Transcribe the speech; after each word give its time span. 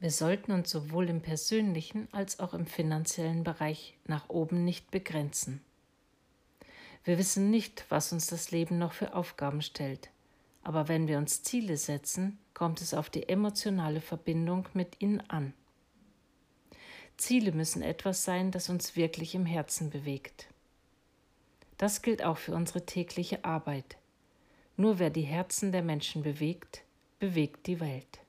Wir 0.00 0.10
sollten 0.10 0.52
uns 0.52 0.70
sowohl 0.70 1.10
im 1.10 1.20
persönlichen 1.20 2.08
als 2.12 2.40
auch 2.40 2.54
im 2.54 2.64
finanziellen 2.64 3.44
Bereich 3.44 3.98
nach 4.06 4.30
oben 4.30 4.64
nicht 4.64 4.90
begrenzen. 4.90 5.60
Wir 7.04 7.18
wissen 7.18 7.50
nicht, 7.50 7.84
was 7.90 8.10
uns 8.10 8.26
das 8.26 8.50
Leben 8.50 8.78
noch 8.78 8.94
für 8.94 9.14
Aufgaben 9.14 9.60
stellt, 9.60 10.08
aber 10.62 10.88
wenn 10.88 11.06
wir 11.06 11.18
uns 11.18 11.42
Ziele 11.42 11.76
setzen, 11.76 12.38
kommt 12.54 12.80
es 12.80 12.94
auf 12.94 13.10
die 13.10 13.28
emotionale 13.28 14.00
Verbindung 14.00 14.66
mit 14.72 15.02
ihnen 15.02 15.20
an. 15.28 15.52
Ziele 17.18 17.52
müssen 17.52 17.82
etwas 17.82 18.24
sein, 18.24 18.50
das 18.50 18.70
uns 18.70 18.96
wirklich 18.96 19.34
im 19.34 19.44
Herzen 19.44 19.90
bewegt. 19.90 20.48
Das 21.76 22.00
gilt 22.00 22.24
auch 22.24 22.38
für 22.38 22.54
unsere 22.54 22.86
tägliche 22.86 23.44
Arbeit. 23.44 23.98
Nur 24.78 24.98
wer 24.98 25.10
die 25.10 25.22
Herzen 25.22 25.72
der 25.72 25.82
Menschen 25.82 26.22
bewegt, 26.22 26.84
bewegt 27.18 27.66
die 27.66 27.80
Welt. 27.80 28.20